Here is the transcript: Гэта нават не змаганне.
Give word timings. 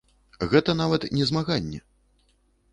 Гэта 0.53 0.75
нават 0.81 1.05
не 1.19 1.29
змаганне. 1.33 1.79